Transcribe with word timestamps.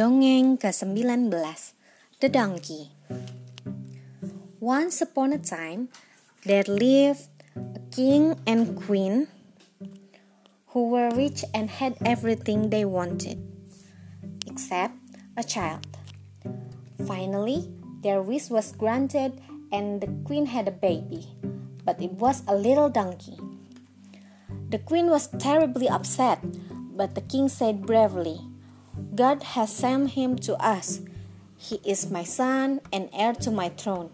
Dongeng 0.00 0.56
ke-19 0.56 1.28
The 2.24 2.32
Donkey 2.32 2.88
Once 4.56 5.04
upon 5.04 5.36
a 5.36 5.36
time, 5.36 5.92
there 6.48 6.64
lived 6.64 7.28
a 7.52 7.84
king 7.92 8.32
and 8.48 8.80
queen 8.80 9.28
who 10.72 10.88
were 10.88 11.12
rich 11.12 11.44
and 11.52 11.68
had 11.68 12.00
everything 12.00 12.72
they 12.72 12.88
wanted, 12.88 13.44
except 14.48 14.96
a 15.36 15.44
child. 15.44 15.84
Finally, 17.04 17.68
their 18.00 18.24
wish 18.24 18.48
was 18.48 18.72
granted 18.72 19.36
and 19.68 20.00
the 20.00 20.08
queen 20.24 20.48
had 20.48 20.64
a 20.64 20.72
baby, 20.72 21.28
but 21.84 22.00
it 22.00 22.16
was 22.16 22.40
a 22.48 22.56
little 22.56 22.88
donkey. 22.88 23.36
The 24.72 24.80
queen 24.80 25.12
was 25.12 25.28
terribly 25.36 25.92
upset, 25.92 26.40
but 26.96 27.12
the 27.12 27.26
king 27.28 27.52
said 27.52 27.84
bravely, 27.84 28.40
God 29.14 29.42
has 29.54 29.74
sent 29.74 30.10
him 30.10 30.36
to 30.46 30.54
us. 30.56 31.00
He 31.56 31.80
is 31.84 32.10
my 32.10 32.24
son 32.24 32.80
and 32.92 33.08
heir 33.12 33.32
to 33.44 33.50
my 33.50 33.68
throne. 33.70 34.10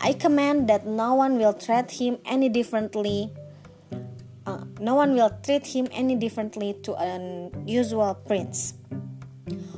I 0.00 0.12
command 0.12 0.68
that 0.68 0.86
no 0.86 1.14
one 1.14 1.38
will 1.38 1.52
treat 1.52 1.90
him 1.92 2.18
any 2.24 2.48
differently. 2.48 3.32
Uh, 4.46 4.64
no 4.78 4.94
one 4.94 5.14
will 5.14 5.30
treat 5.42 5.66
him 5.66 5.88
any 5.90 6.14
differently 6.14 6.76
to 6.82 6.94
an 6.96 7.50
usual 7.66 8.14
prince. 8.14 8.74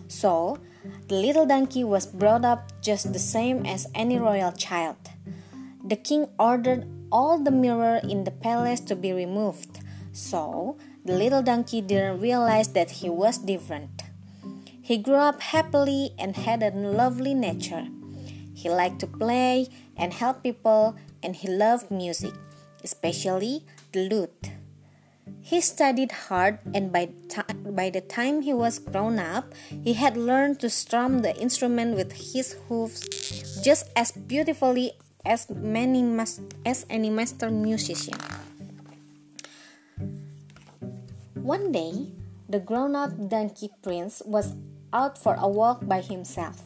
So, 0.09 0.59
the 1.09 1.15
little 1.15 1.47
donkey 1.47 1.85
was 1.85 2.07
brought 2.07 2.45
up 2.45 2.73
just 2.83 3.13
the 3.13 3.19
same 3.19 3.65
as 3.65 3.87
any 3.95 4.19
royal 4.19 4.53
child. 4.53 4.97
The 5.85 5.97
king 5.97 6.29
ordered 6.39 6.87
all 7.11 7.39
the 7.39 7.51
mirror 7.51 8.01
in 8.03 8.25
the 8.25 8.31
palace 8.31 8.81
to 8.81 8.97
be 8.97 9.13
removed 9.13 9.81
so, 10.19 10.77
the 11.05 11.13
little 11.13 11.43
donkey 11.43 11.81
didn't 11.81 12.21
realize 12.21 12.69
that 12.73 12.91
he 12.91 13.09
was 13.09 13.39
different. 13.39 13.98
He 14.89 14.97
grew 14.97 15.21
up 15.21 15.43
happily 15.53 16.17
and 16.19 16.33
had 16.35 16.63
a 16.63 16.73
lovely 16.73 17.35
nature. 17.35 17.85
He 18.55 18.73
liked 18.73 19.05
to 19.05 19.07
play 19.07 19.69
and 19.99 20.15
help 20.17 20.43
people, 20.43 20.97
and 21.23 21.37
he 21.37 21.47
loved 21.47 21.91
music, 21.91 22.33
especially 22.83 23.69
the 23.93 24.09
lute. 24.09 24.57
He 25.43 25.61
studied 25.61 26.33
hard, 26.33 26.61
and 26.73 26.89
by, 26.89 27.13
by 27.69 27.91
the 27.91 28.01
time 28.01 28.41
he 28.41 28.55
was 28.55 28.79
grown 28.79 29.19
up, 29.19 29.53
he 29.69 29.93
had 29.93 30.17
learned 30.17 30.59
to 30.61 30.71
strum 30.71 31.21
the 31.21 31.37
instrument 31.37 31.95
with 31.95 32.33
his 32.33 32.57
hooves 32.65 33.05
just 33.61 33.93
as 33.95 34.11
beautifully 34.11 34.93
as, 35.21 35.51
many 35.51 36.01
as 36.65 36.87
any 36.89 37.11
master 37.11 37.51
musician. 37.51 38.17
One 41.35 41.73
day, 41.73 42.09
the 42.49 42.59
grown 42.59 42.97
up 42.97 43.13
donkey 43.29 43.69
prince 43.83 44.23
was 44.25 44.57
out 44.93 45.19
for 45.19 45.35
a 45.35 45.49
walk 45.49 45.87
by 45.87 46.01
himself 46.01 46.63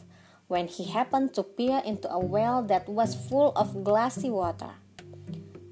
when 0.47 0.67
he 0.67 0.85
happened 0.85 1.33
to 1.33 1.43
peer 1.43 1.81
into 1.85 2.09
a 2.11 2.19
well 2.19 2.61
that 2.63 2.87
was 2.87 3.15
full 3.27 3.51
of 3.55 3.83
glassy 3.83 4.29
water. 4.29 4.69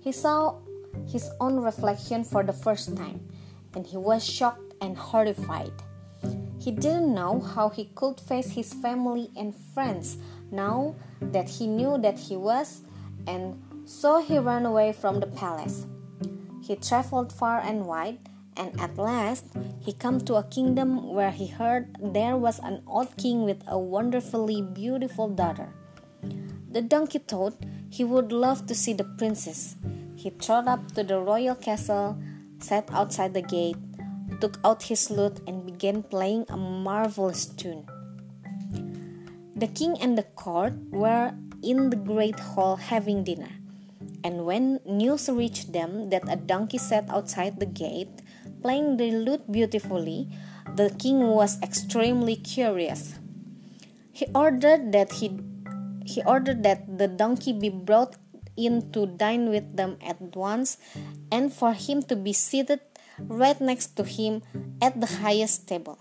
He 0.02 0.12
saw 0.12 0.60
his 1.08 1.30
own 1.40 1.60
reflection 1.60 2.24
for 2.24 2.44
the 2.44 2.54
first 2.54 2.96
time, 2.98 3.28
and 3.76 3.86
he 3.86 3.98
was 3.98 4.26
shocked 4.26 4.74
and 4.82 4.98
horrified. 4.98 5.74
He 6.60 6.72
didn't 6.72 7.14
know 7.14 7.40
how 7.40 7.70
he 7.70 7.86
could 7.96 8.20
face 8.20 8.52
his 8.52 8.74
family 8.74 9.30
and 9.36 9.56
friends 9.74 10.18
now 10.52 10.96
that 11.22 11.50
he 11.50 11.68
knew 11.68 11.98
that 12.00 12.18
he 12.18 12.36
was, 12.36 12.82
and 13.28 13.62
so 13.86 14.22
he 14.22 14.40
ran 14.40 14.66
away 14.66 14.94
from 14.94 15.20
the 15.20 15.28
palace. 15.28 15.86
He 16.64 16.76
traveled 16.76 17.34
far 17.34 17.60
and 17.60 17.86
wide 17.86 18.20
and 18.58 18.80
at 18.80 18.98
last 18.98 19.46
he 19.80 19.94
came 19.94 20.20
to 20.22 20.36
a 20.36 20.44
kingdom 20.44 21.14
where 21.14 21.32
he 21.32 21.48
heard 21.48 21.96
there 22.02 22.38
was 22.38 22.60
an 22.60 22.84
old 22.88 23.16
king 23.18 23.44
with 23.44 23.64
a 23.68 23.78
wonderfully 23.78 24.62
beautiful 24.62 25.30
daughter. 25.30 25.70
The 26.72 26.82
donkey 26.82 27.20
thought 27.20 27.56
he 27.90 28.04
would 28.04 28.32
love 28.32 28.68
to 28.68 28.76
see 28.76 28.94
the 28.94 29.04
princess. 29.04 29.76
He 30.16 30.30
trotted 30.30 30.70
up 30.70 30.92
to 30.94 31.04
the 31.04 31.20
royal 31.20 31.56
castle, 31.56 32.18
sat 32.60 32.88
outside 32.92 33.34
the 33.34 33.42
gate, 33.42 33.78
took 34.40 34.60
out 34.64 34.84
his 34.84 35.10
lute, 35.10 35.42
and 35.48 35.66
began 35.66 36.04
playing 36.04 36.46
a 36.50 36.58
marvelous 36.58 37.46
tune. 37.46 37.86
The 39.56 39.68
king 39.68 39.98
and 40.00 40.18
the 40.18 40.24
court 40.24 40.74
were 40.92 41.34
in 41.62 41.90
the 41.90 41.98
great 41.98 42.40
hall 42.40 42.78
having 42.78 43.24
dinner. 43.24 43.52
And 44.24 44.46
when 44.46 44.80
news 44.86 45.30
reached 45.30 45.74
them 45.74 46.10
that 46.10 46.24
a 46.30 46.36
donkey 46.36 46.78
sat 46.78 47.10
outside 47.10 47.60
the 47.60 47.66
gate, 47.66 48.21
playing 48.62 48.98
the 48.98 49.12
lute 49.12 49.52
beautifully, 49.52 50.30
the 50.76 50.90
king 50.98 51.20
was 51.20 51.62
extremely 51.62 52.36
curious. 52.36 53.16
He 54.12 54.28
ordered 54.34 54.92
that 54.92 55.14
he 55.14 55.40
he 56.06 56.22
ordered 56.24 56.64
that 56.64 56.98
the 56.98 57.08
donkey 57.08 57.54
be 57.54 57.70
brought 57.70 58.16
in 58.58 58.92
to 58.92 59.06
dine 59.06 59.50
with 59.50 59.78
them 59.78 59.98
at 60.02 60.20
once 60.36 60.78
and 61.32 61.54
for 61.54 61.74
him 61.74 62.02
to 62.04 62.16
be 62.16 62.34
seated 62.34 62.82
right 63.18 63.60
next 63.62 63.96
to 63.96 64.04
him 64.04 64.42
at 64.82 65.00
the 65.00 65.22
highest 65.22 65.68
table. 65.68 66.00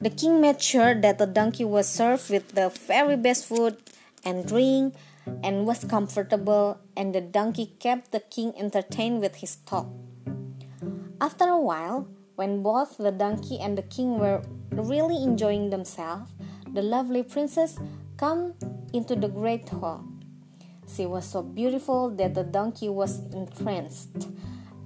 The 0.00 0.10
king 0.10 0.40
made 0.40 0.62
sure 0.62 0.94
that 0.94 1.18
the 1.18 1.26
donkey 1.26 1.64
was 1.64 1.86
served 1.86 2.30
with 2.30 2.56
the 2.56 2.70
very 2.70 3.16
best 3.16 3.44
food 3.44 3.76
and 4.24 4.46
drink 4.46 4.94
and 5.44 5.66
was 5.66 5.84
comfortable, 5.84 6.80
and 6.96 7.14
the 7.14 7.20
donkey 7.20 7.76
kept 7.78 8.10
the 8.10 8.20
king 8.20 8.54
entertained 8.56 9.20
with 9.20 9.36
his 9.36 9.56
talk. 9.68 9.86
After 11.20 11.44
a 11.44 11.60
while, 11.60 12.08
when 12.36 12.62
both 12.62 12.96
the 12.96 13.12
donkey 13.12 13.58
and 13.60 13.76
the 13.76 13.82
king 13.82 14.18
were 14.18 14.40
really 14.72 15.22
enjoying 15.22 15.68
themselves, 15.68 16.32
the 16.72 16.80
lovely 16.80 17.22
princess 17.22 17.78
came 18.18 18.54
into 18.94 19.14
the 19.14 19.28
great 19.28 19.68
hall. 19.68 20.02
She 20.88 21.04
was 21.04 21.26
so 21.26 21.42
beautiful 21.42 22.08
that 22.16 22.34
the 22.34 22.42
donkey 22.42 22.88
was 22.88 23.20
entranced 23.34 24.30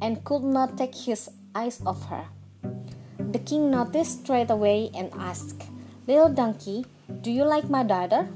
and 0.03 0.25
could 0.25 0.43
not 0.43 0.77
take 0.77 0.97
his 0.97 1.31
eyes 1.55 1.81
off 1.87 2.09
her. 2.09 2.27
The 3.19 3.39
king 3.39 3.71
noticed 3.71 4.25
straight 4.25 4.51
away 4.51 4.91
and 4.93 5.13
asked, 5.15 5.71
Little 6.09 6.29
donkey, 6.29 6.85
do 7.23 7.31
you 7.31 7.45
like 7.45 7.71
my 7.71 7.85
daughter? 7.85 8.29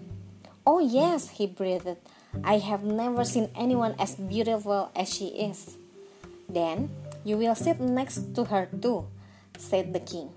Oh, 0.65 0.79
yes, 0.79 1.31
he 1.31 1.49
breathed. 1.49 1.97
I 2.45 2.59
have 2.59 2.85
never 2.85 3.25
seen 3.25 3.51
anyone 3.57 3.97
as 3.99 4.15
beautiful 4.15 4.93
as 4.95 5.13
she 5.13 5.29
is. 5.29 5.77
Then 6.49 6.91
you 7.29 7.37
will 7.37 7.55
sit 7.55 7.79
next 7.79 8.35
to 8.35 8.45
her 8.45 8.67
too, 8.81 9.05
said 9.59 9.93
the 9.93 10.01
king. 10.01 10.31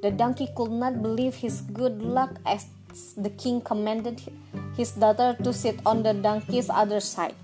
The 0.00 0.10
donkey 0.10 0.48
could 0.56 0.70
not 0.70 1.02
believe 1.02 1.36
his 1.36 1.60
good 1.60 2.00
luck 2.00 2.40
as 2.46 2.66
the 3.16 3.28
king 3.28 3.60
commanded 3.60 4.22
his 4.76 4.92
daughter 4.92 5.36
to 5.44 5.52
sit 5.52 5.78
on 5.84 6.02
the 6.02 6.14
donkey's 6.14 6.70
other 6.70 7.00
side. 7.00 7.34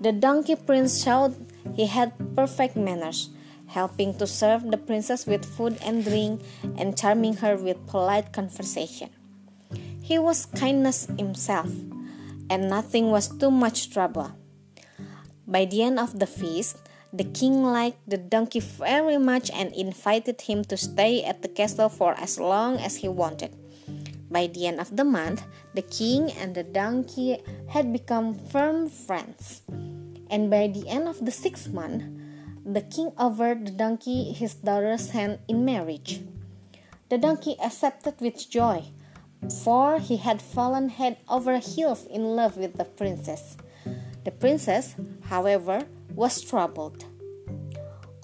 The 0.00 0.12
donkey 0.12 0.54
prince 0.54 1.02
showed 1.02 1.34
he 1.74 1.86
had 1.86 2.14
perfect 2.36 2.76
manners, 2.76 3.30
helping 3.66 4.16
to 4.18 4.26
serve 4.26 4.70
the 4.70 4.78
princess 4.78 5.26
with 5.26 5.44
food 5.44 5.76
and 5.82 6.04
drink 6.04 6.42
and 6.76 6.96
charming 6.96 7.34
her 7.42 7.56
with 7.56 7.84
polite 7.88 8.32
conversation. 8.32 9.10
He 10.00 10.18
was 10.18 10.46
kindness 10.46 11.06
himself, 11.18 11.70
and 12.48 12.70
nothing 12.70 13.10
was 13.10 13.26
too 13.26 13.50
much 13.50 13.90
trouble. 13.90 14.32
By 15.46 15.64
the 15.64 15.82
end 15.82 15.98
of 15.98 16.18
the 16.18 16.26
feast, 16.26 16.76
the 17.12 17.24
king 17.24 17.62
liked 17.62 17.98
the 18.06 18.18
donkey 18.18 18.60
very 18.60 19.16
much 19.16 19.50
and 19.50 19.74
invited 19.74 20.42
him 20.42 20.64
to 20.64 20.76
stay 20.76 21.24
at 21.24 21.42
the 21.42 21.48
castle 21.48 21.88
for 21.88 22.12
as 22.14 22.38
long 22.38 22.76
as 22.76 22.96
he 22.96 23.08
wanted. 23.08 23.56
By 24.30 24.46
the 24.46 24.66
end 24.66 24.78
of 24.78 24.94
the 24.94 25.04
month, 25.04 25.42
the 25.72 25.82
king 25.82 26.30
and 26.32 26.54
the 26.54 26.62
donkey 26.62 27.40
had 27.68 27.92
become 27.92 28.34
firm 28.34 28.88
friends. 28.88 29.62
And 30.30 30.50
by 30.50 30.68
the 30.68 30.84
end 30.86 31.08
of 31.08 31.24
the 31.24 31.32
sixth 31.32 31.72
month, 31.72 32.04
the 32.66 32.82
king 32.82 33.12
offered 33.16 33.66
the 33.66 33.72
donkey 33.72 34.32
his 34.32 34.54
daughter's 34.54 35.10
hand 35.10 35.38
in 35.48 35.64
marriage. 35.64 36.20
The 37.08 37.16
donkey 37.16 37.56
accepted 37.64 38.20
with 38.20 38.50
joy, 38.50 38.84
for 39.64 39.98
he 39.98 40.18
had 40.18 40.42
fallen 40.42 40.90
head 40.90 41.16
over 41.26 41.56
heels 41.56 42.04
in 42.04 42.36
love 42.36 42.58
with 42.58 42.76
the 42.76 42.84
princess. 42.84 43.56
The 44.24 44.30
princess, 44.30 44.94
however, 45.32 45.86
was 46.18 46.42
troubled. 46.42 47.06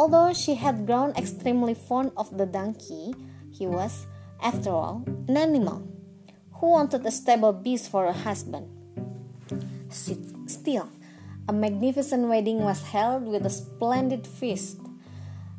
Although 0.00 0.34
she 0.34 0.56
had 0.56 0.84
grown 0.84 1.14
extremely 1.14 1.74
fond 1.74 2.10
of 2.16 2.36
the 2.36 2.44
donkey, 2.44 3.14
he 3.54 3.68
was, 3.68 4.06
after 4.42 4.70
all, 4.70 5.04
an 5.28 5.36
animal 5.36 5.86
who 6.58 6.74
wanted 6.74 7.06
a 7.06 7.12
stable 7.12 7.52
beast 7.52 7.88
for 7.88 8.06
a 8.06 8.12
husband. 8.12 8.66
Still, 9.90 10.90
a 11.48 11.52
magnificent 11.52 12.26
wedding 12.26 12.64
was 12.66 12.82
held 12.82 13.28
with 13.28 13.46
a 13.46 13.50
splendid 13.50 14.26
feast. 14.26 14.80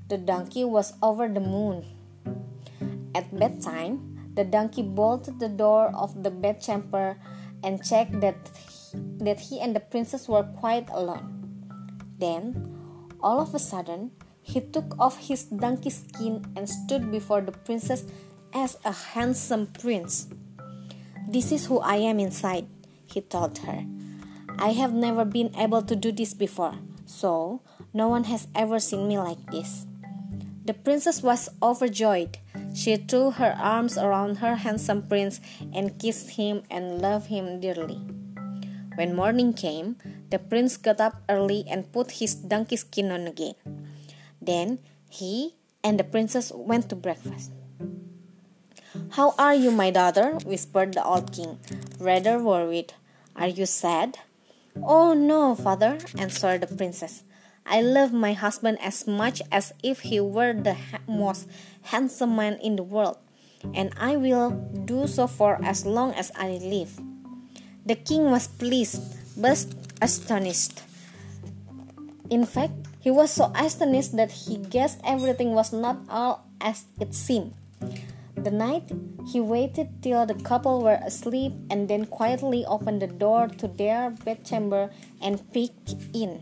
The 0.10 0.18
donkey 0.18 0.66
was 0.66 0.92
over 1.02 1.30
the 1.30 1.40
moon. 1.40 1.86
At 3.16 3.32
bedtime, 3.32 4.34
the 4.36 4.44
donkey 4.44 4.84
bolted 4.84 5.40
the 5.40 5.48
door 5.48 5.88
of 5.96 6.22
the 6.22 6.32
bedchamber 6.32 7.16
and 7.64 7.80
checked 7.80 8.20
that 8.20 8.36
that 9.24 9.40
he 9.40 9.62
and 9.62 9.74
the 9.74 9.80
princess 9.80 10.28
were 10.28 10.44
quite 10.44 10.90
alone. 10.92 11.35
Then, 12.18 12.56
all 13.22 13.40
of 13.40 13.54
a 13.54 13.60
sudden, 13.60 14.12
he 14.42 14.62
took 14.62 14.96
off 15.00 15.28
his 15.28 15.46
donkey 15.46 15.90
skin 15.90 16.46
and 16.56 16.70
stood 16.70 17.12
before 17.12 17.42
the 17.42 17.52
princess 17.52 18.06
as 18.54 18.78
a 18.86 18.92
handsome 18.92 19.68
prince. 19.68 20.28
This 21.28 21.52
is 21.52 21.66
who 21.66 21.80
I 21.80 21.96
am 21.98 22.20
inside, 22.20 22.68
he 23.06 23.22
told 23.22 23.58
her. 23.60 23.84
I 24.58 24.72
have 24.72 24.94
never 24.94 25.26
been 25.26 25.54
able 25.58 25.82
to 25.82 25.96
do 25.96 26.12
this 26.12 26.34
before, 26.34 26.76
so 27.06 27.62
no 27.94 28.08
one 28.08 28.26
has 28.26 28.48
ever 28.56 28.80
seen 28.80 29.08
me 29.08 29.18
like 29.18 29.52
this. 29.52 29.86
The 30.64 30.74
princess 30.74 31.22
was 31.22 31.50
overjoyed. 31.62 32.38
She 32.74 32.96
threw 32.98 33.32
her 33.32 33.56
arms 33.60 33.98
around 33.98 34.38
her 34.38 34.56
handsome 34.56 35.08
prince 35.08 35.40
and 35.74 35.98
kissed 36.00 36.32
him 36.32 36.64
and 36.72 37.02
loved 37.02 37.28
him 37.28 37.60
dearly. 37.60 38.02
When 38.96 39.16
morning 39.16 39.54
came, 39.54 39.98
the 40.30 40.40
prince 40.40 40.78
got 40.78 41.00
up 41.00 41.24
early 41.30 41.66
and 41.70 41.92
put 41.92 42.20
his 42.24 42.36
donkey 42.36 42.76
skin 42.76 43.12
on 43.12 43.28
again. 43.28 43.56
Then 44.42 44.80
he 45.10 45.56
and 45.84 46.00
the 46.00 46.04
princess 46.04 46.52
went 46.54 46.90
to 46.90 46.96
breakfast. 46.96 47.52
How 49.12 49.36
are 49.38 49.54
you, 49.54 49.72
my 49.72 49.92
daughter? 49.92 50.38
whispered 50.46 50.94
the 50.94 51.04
old 51.04 51.32
king, 51.32 51.60
rather 52.00 52.40
worried. 52.40 52.94
Are 53.36 53.48
you 53.48 53.66
sad? 53.66 54.20
Oh, 54.82 55.14
no, 55.14 55.56
father, 55.56 55.98
answered 56.18 56.62
the 56.62 56.68
princess. 56.68 57.24
I 57.66 57.82
love 57.82 58.14
my 58.14 58.34
husband 58.34 58.78
as 58.82 59.08
much 59.08 59.42
as 59.52 59.74
if 59.84 60.02
he 60.02 60.20
were 60.20 60.54
the 60.54 60.78
most 61.08 61.48
handsome 61.84 62.36
man 62.36 62.60
in 62.62 62.76
the 62.76 62.84
world, 62.84 63.18
and 63.74 63.94
I 63.98 64.16
will 64.16 64.52
do 64.86 65.08
so 65.08 65.28
for 65.28 65.60
as 65.64 65.86
long 65.86 66.14
as 66.14 66.32
I 66.36 66.60
live. 66.62 67.00
The 67.86 67.96
king 67.96 68.30
was 68.30 68.48
pleased, 68.48 69.02
but 69.36 69.66
astonished. 70.02 70.82
In 72.30 72.46
fact, 72.46 72.74
he 73.00 73.12
was 73.12 73.32
so 73.32 73.52
astonished 73.54 74.16
that 74.18 74.32
he 74.32 74.58
guessed 74.58 75.00
everything 75.04 75.54
was 75.54 75.72
not 75.72 75.98
all 76.10 76.46
as 76.60 76.86
it 77.00 77.14
seemed. 77.14 77.54
The 78.36 78.52
night 78.52 78.90
he 79.30 79.40
waited 79.40 80.02
till 80.02 80.26
the 80.26 80.34
couple 80.34 80.82
were 80.82 81.00
asleep 81.06 81.54
and 81.70 81.88
then 81.88 82.06
quietly 82.06 82.66
opened 82.66 83.02
the 83.02 83.08
door 83.08 83.48
to 83.58 83.68
their 83.68 84.10
bedchamber 84.10 84.92
and 85.22 85.42
peeked 85.54 85.96
in. 86.14 86.42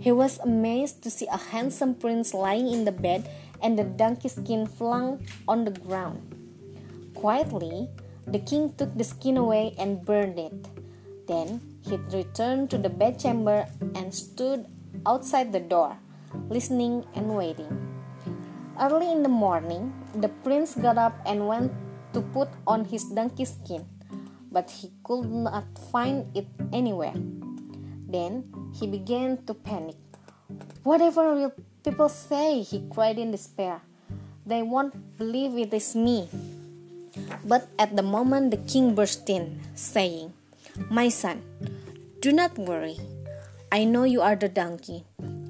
He 0.00 0.12
was 0.12 0.38
amazed 0.40 1.02
to 1.02 1.10
see 1.10 1.26
a 1.32 1.36
handsome 1.36 1.94
prince 1.94 2.34
lying 2.34 2.68
in 2.68 2.84
the 2.84 2.92
bed 2.92 3.28
and 3.62 3.78
the 3.78 3.84
donkey 3.84 4.28
skin 4.28 4.66
flung 4.66 5.24
on 5.46 5.64
the 5.64 5.70
ground. 5.70 6.34
Quietly, 7.14 7.88
the 8.26 8.40
king 8.40 8.72
took 8.76 8.96
the 8.96 9.04
skin 9.04 9.36
away 9.36 9.74
and 9.78 10.04
burned 10.04 10.38
it. 10.38 10.68
Then 11.28 11.71
he 11.82 11.96
returned 12.14 12.70
to 12.70 12.78
the 12.78 12.88
bedchamber 12.88 13.66
and 13.94 14.14
stood 14.14 14.66
outside 15.06 15.52
the 15.52 15.60
door, 15.60 15.98
listening 16.48 17.04
and 17.14 17.34
waiting. 17.34 17.70
Early 18.80 19.10
in 19.10 19.22
the 19.22 19.28
morning, 19.28 19.92
the 20.14 20.28
prince 20.42 20.74
got 20.74 20.96
up 20.96 21.14
and 21.26 21.46
went 21.46 21.72
to 22.14 22.22
put 22.32 22.48
on 22.66 22.84
his 22.84 23.04
donkey 23.04 23.44
skin, 23.44 23.84
but 24.50 24.70
he 24.70 24.90
could 25.04 25.30
not 25.30 25.64
find 25.90 26.28
it 26.36 26.46
anywhere. 26.72 27.14
Then 28.08 28.44
he 28.76 28.86
began 28.86 29.44
to 29.48 29.54
panic. 29.54 29.96
Whatever 30.84 31.34
will 31.34 31.52
people 31.84 32.08
say? 32.08 32.62
he 32.62 32.84
cried 32.92 33.18
in 33.18 33.30
despair. 33.30 33.80
They 34.44 34.62
won't 34.62 35.16
believe 35.16 35.56
it 35.56 35.72
is 35.72 35.94
me. 35.94 36.28
But 37.44 37.68
at 37.78 37.96
the 37.96 38.02
moment 38.02 38.50
the 38.50 38.56
king 38.56 38.94
burst 38.94 39.28
in, 39.28 39.60
saying, 39.74 40.32
My 40.90 41.08
son, 41.08 41.42
do 42.22 42.30
not 42.30 42.56
worry. 42.56 42.96
I 43.72 43.82
know 43.82 44.04
you 44.04 44.22
are 44.22 44.36
the 44.36 44.48
donkey 44.48 45.02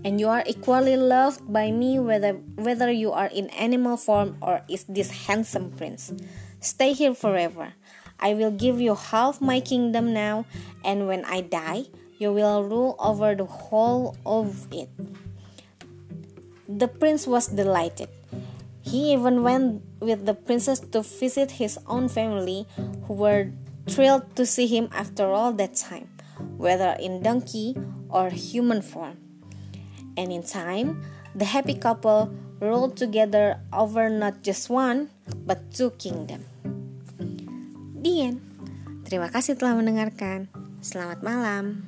and 0.08 0.18
you 0.18 0.32
are 0.32 0.42
equally 0.46 0.96
loved 0.96 1.44
by 1.52 1.70
me 1.70 2.00
whether 2.00 2.32
whether 2.56 2.88
you 2.90 3.12
are 3.12 3.28
in 3.28 3.52
animal 3.52 4.00
form 4.00 4.40
or 4.40 4.64
is 4.72 4.88
this 4.88 5.28
handsome 5.28 5.68
prince. 5.76 6.16
Stay 6.64 6.96
here 6.96 7.12
forever. 7.12 7.76
I 8.16 8.32
will 8.32 8.50
give 8.50 8.80
you 8.80 8.96
half 8.96 9.44
my 9.44 9.60
kingdom 9.60 10.16
now 10.16 10.46
and 10.80 11.06
when 11.06 11.26
i 11.26 11.42
die 11.44 11.92
you 12.16 12.32
will 12.32 12.64
rule 12.64 12.96
over 12.96 13.36
the 13.36 13.44
whole 13.44 14.16
of 14.24 14.64
it. 14.72 14.88
The 16.64 16.88
prince 16.88 17.26
was 17.26 17.52
delighted. 17.52 18.08
He 18.80 19.12
even 19.12 19.42
went 19.42 19.84
with 20.00 20.24
the 20.24 20.32
princess 20.32 20.80
to 20.96 21.02
visit 21.04 21.60
his 21.60 21.76
own 21.84 22.08
family 22.08 22.64
who 23.04 23.12
were 23.12 23.52
thrilled 23.90 24.24
to 24.36 24.46
see 24.46 24.66
him 24.66 24.88
after 24.94 25.28
all 25.28 25.52
that 25.60 25.76
time 25.76 26.11
whether 26.62 26.94
in 27.02 27.18
donkey 27.26 27.74
or 28.06 28.30
human 28.30 28.78
form 28.78 29.18
and 30.14 30.30
in 30.30 30.46
time, 30.46 31.02
the 31.34 31.50
happy 31.50 31.74
couple 31.74 32.30
ruled 32.62 32.94
together 32.94 33.58
over 33.74 34.06
not 34.06 34.46
just 34.46 34.70
one, 34.70 35.10
but 35.42 35.74
two 35.74 35.90
kingdom. 35.98 36.46
The 37.98 38.14
end. 38.22 38.38
Terima 39.02 39.26
kasih 39.26 39.58
telah 39.58 39.74
mendengarkan. 39.74 40.46
Selamat 40.78 41.26
malam. 41.26 41.82